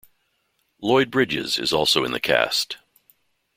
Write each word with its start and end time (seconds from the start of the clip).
Lloyd 0.81 1.11
Bridges 1.11 1.59
is 1.59 1.71
also 1.71 2.03
in 2.03 2.11
the 2.11 2.19
cast. 2.19 2.79